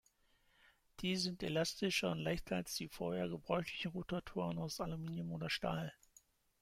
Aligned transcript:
Diese 1.01 1.21
sind 1.25 1.43
elastischer 1.43 2.09
und 2.13 2.17
leichter 2.17 2.55
als 2.55 2.73
die 2.73 2.87
vorher 2.89 3.29
gebräuchlichen 3.29 3.91
Rotoren 3.91 4.57
aus 4.57 4.81
Aluminium 4.81 5.31
oder 5.31 5.51
Stahl. 5.51 5.93